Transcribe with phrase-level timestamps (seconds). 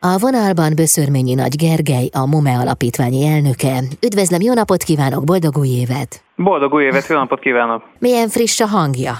[0.00, 3.82] A vonalban Böszörményi Nagy Gergely, a MOME alapítványi elnöke.
[4.06, 6.22] Üdvözlöm, jó napot kívánok, boldog új évet!
[6.36, 7.82] Boldog új évet, jó napot kívánok!
[7.98, 9.12] Milyen friss a hangja?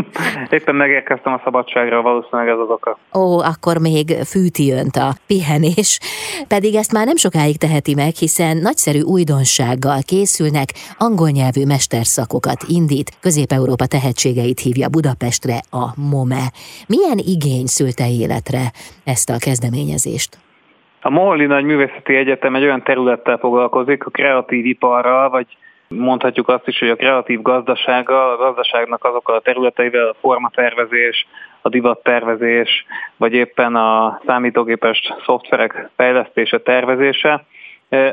[0.56, 2.98] Éppen megérkeztem a szabadságra, valószínűleg ez az oka.
[3.14, 5.98] Ó, akkor még fűti önt a pihenés,
[6.48, 10.68] pedig ezt már nem sokáig teheti meg, hiszen nagyszerű újdonsággal készülnek,
[10.98, 16.44] angol nyelvű mesterszakokat indít, Közép-Európa tehetségeit hívja Budapestre a MOME.
[16.88, 18.62] Milyen igény szülte életre
[19.04, 20.38] ezt a kezdeményezést?
[21.04, 25.46] A Moholi Nagy Művészeti Egyetem egy olyan területtel foglalkozik, a kreatív iparral, vagy
[25.96, 31.26] Mondhatjuk azt is, hogy a kreatív gazdasága, a gazdaságnak azokkal a területeivel, a formatervezés,
[31.60, 37.44] a divattervezés, vagy éppen a számítógépes szoftverek fejlesztése, tervezése,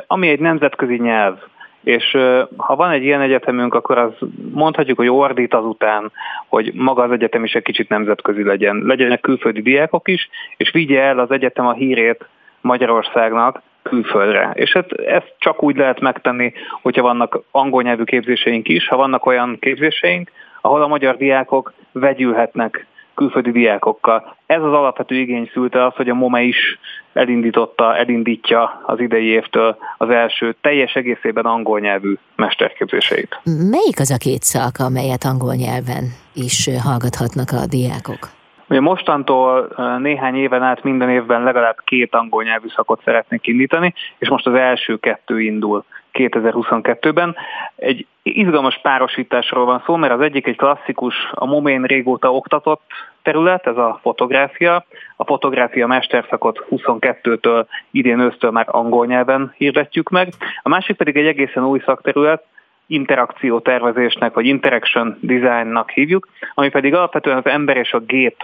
[0.07, 1.37] ami egy nemzetközi nyelv.
[1.83, 2.17] És
[2.57, 4.11] ha van egy ilyen egyetemünk, akkor az
[4.51, 6.11] mondhatjuk, hogy ordít azután,
[6.47, 8.81] hogy maga az egyetem is egy kicsit nemzetközi legyen.
[8.85, 12.25] Legyenek külföldi diákok is, és vigye el az egyetem a hírét
[12.61, 14.51] Magyarországnak, külföldre.
[14.53, 19.25] És hát ezt csak úgy lehet megtenni, hogyha vannak angol nyelvű képzéseink is, ha vannak
[19.25, 20.31] olyan képzéseink,
[20.61, 24.35] ahol a magyar diákok vegyülhetnek külföldi diákokkal.
[24.45, 26.79] Ez az alapvető igény szülte az, hogy a MOME is
[27.13, 33.39] elindította, elindítja az idei évtől az első teljes egészében angol nyelvű mesterképzéseit.
[33.43, 36.03] Melyik az a két szak, amelyet angol nyelven
[36.33, 38.38] is hallgathatnak a diákok?
[38.69, 44.29] Ugye mostantól néhány éven át minden évben legalább két angol nyelvű szakot szeretnék indítani, és
[44.29, 47.35] most az első kettő indul 2022-ben.
[47.75, 52.81] Egy izgalmas párosításról van szó, mert az egyik egy klasszikus, a Momén régóta oktatott
[53.21, 54.85] terület, ez a fotográfia.
[55.15, 60.33] A fotográfia mesterszakot 22-től idén ősztől már angol nyelven hirdetjük meg.
[60.61, 62.43] A másik pedig egy egészen új szakterület,
[62.87, 68.35] interakció tervezésnek, vagy interaction designnak hívjuk, ami pedig alapvetően az ember és a gép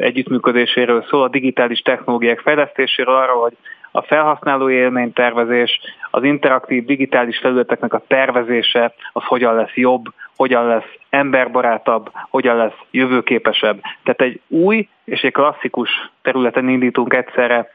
[0.00, 3.56] együttműködéséről szól, a digitális technológiák fejlesztéséről, arról, hogy
[3.92, 10.04] a felhasználói élménytervezés, az interaktív digitális felületeknek a tervezése, az hogyan lesz jobb,
[10.36, 13.80] hogyan lesz emberbarátabb, hogyan lesz jövőképesebb.
[14.02, 15.90] Tehát egy új és egy klasszikus
[16.22, 17.70] területen indítunk egyszerre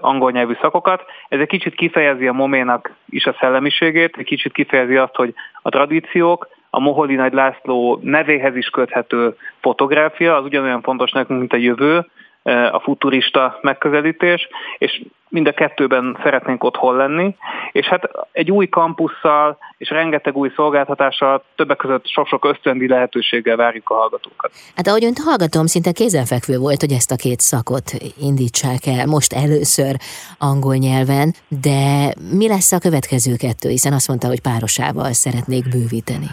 [0.00, 1.04] angol nyelvű szakokat.
[1.28, 5.68] Ez egy kicsit kifejezi a moménak is a szellemiségét, egy kicsit kifejezi azt, hogy a
[5.68, 11.56] tradíciók, a Moholi Nagy László nevéhez is köthető fotográfia, az ugyanolyan fontos nekünk, mint a
[11.56, 12.06] jövő,
[12.42, 14.48] e, a futurista megközelítés,
[14.78, 17.36] és mind a kettőben szeretnénk otthon lenni,
[17.72, 23.90] és hát egy új kampusszal és rengeteg új szolgáltatással, többek között sok-sok ösztöndi lehetőséggel várjuk
[23.90, 24.50] a hallgatókat.
[24.76, 27.90] Hát ahogy önt hallgatom, szinte kézenfekvő volt, hogy ezt a két szakot
[28.20, 29.94] indítsák el most először
[30.38, 36.26] angol nyelven, de mi lesz a következő kettő, hiszen azt mondta, hogy párosával szeretnék bővíteni.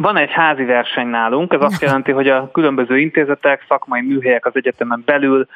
[0.00, 4.56] Van egy házi verseny nálunk, ez azt jelenti, hogy a különböző intézetek, szakmai műhelyek az
[4.56, 5.46] egyetemen belül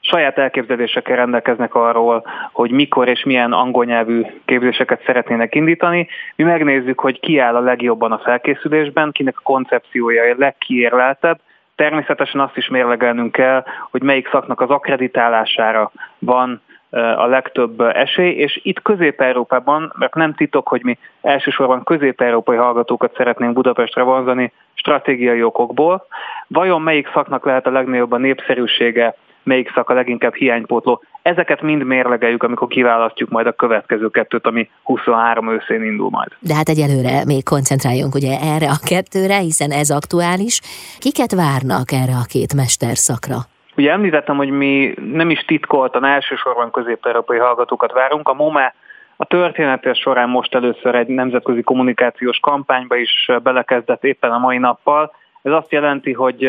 [0.00, 6.08] saját elképzelésekkel rendelkeznek arról, hogy mikor és milyen angol nyelvű képzéseket szeretnének indítani.
[6.36, 11.38] Mi megnézzük, hogy ki áll a legjobban a felkészülésben, kinek a koncepciója a legkiérleltebb,
[11.76, 16.60] Természetesen azt is mérlegelnünk kell, hogy melyik szaknak az akreditálására van
[16.96, 23.52] a legtöbb esély, és itt Közép-Európában, mert nem titok, hogy mi elsősorban közép-európai hallgatókat szeretnénk
[23.52, 26.06] Budapestre vonzani stratégiai okokból.
[26.46, 31.02] Vajon melyik szaknak lehet a legnagyobb a népszerűsége, melyik szak a leginkább hiánypótló?
[31.22, 36.28] Ezeket mind mérlegeljük, amikor kiválasztjuk majd a következő kettőt, ami 23 őszén indul majd.
[36.38, 40.60] De hát egyelőre még koncentráljunk ugye erre a kettőre, hiszen ez aktuális.
[40.98, 43.36] Kiket várnak erre a két mesterszakra?
[43.76, 48.28] Ugye említettem, hogy mi nem is titkoltan elsősorban közép-európai hallgatókat várunk.
[48.28, 48.74] A MOME
[49.16, 55.12] a története során most először egy nemzetközi kommunikációs kampányba is belekezdett éppen a mai nappal.
[55.42, 56.44] Ez azt jelenti, hogy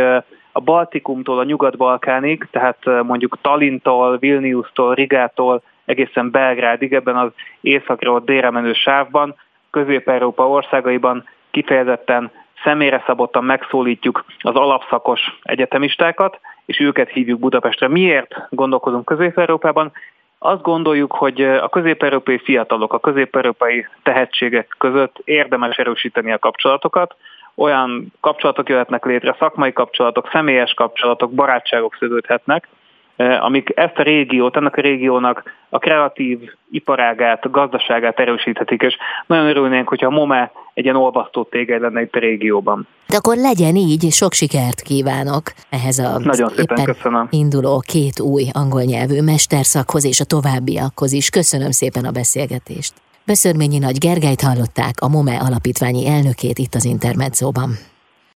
[0.52, 8.50] a Baltikumtól a Nyugat-Balkánig, tehát mondjuk Talintól, Vilniustól, Rigától egészen Belgrádig ebben az északról délre
[8.50, 9.36] menő sávban,
[9.72, 12.32] Közép-Európa országaiban kifejezetten
[12.64, 17.88] személyre szabottan megszólítjuk az alapszakos egyetemistákat, és őket hívjuk Budapestre.
[17.88, 19.92] Miért gondolkozunk Közép-Európában?
[20.40, 27.16] Azt gondoljuk, hogy a közép-európai fiatalok, a közép-európai tehetségek között érdemes erősíteni a kapcsolatokat,
[27.56, 32.68] olyan kapcsolatok jöhetnek létre, szakmai kapcsolatok, személyes kapcsolatok, barátságok szövődhetnek,
[33.18, 36.40] amik ezt a régiót, ennek a régiónak a kreatív
[36.72, 42.02] iparágát, a gazdaságát erősíthetik, és nagyon örülnénk, hogyha a MOME egy ilyen olvasztó tégely lenne
[42.02, 42.88] itt a régióban.
[43.08, 47.28] De akkor legyen így, sok sikert kívánok ehhez a nagyon szépen köszönöm.
[47.32, 51.30] induló két új angol nyelvű mesterszakhoz és a továbbiakhoz is.
[51.30, 52.94] Köszönöm szépen a beszélgetést.
[53.26, 57.70] Beszörményi Nagy Gergelyt hallották, a MOME alapítványi elnökét itt az Intermedzóban.